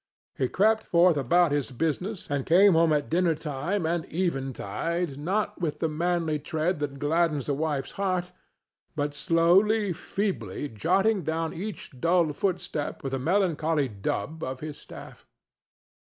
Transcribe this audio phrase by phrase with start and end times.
[0.35, 5.61] He crept forth about his business, and came home at dinner time and eventide, not
[5.61, 8.31] with the manly tread that gladdens a wife's heart,
[8.95, 15.27] but slowly, feebly, jotting down each dull footstep with a melancholy dub of his staff.